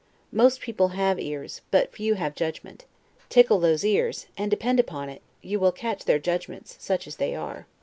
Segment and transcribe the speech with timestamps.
[0.31, 2.85] Most people have ears, but few have judgment;
[3.29, 7.35] tickle those ears, and depend upon it, you will catch their judgments, such as they
[7.35, 7.67] are.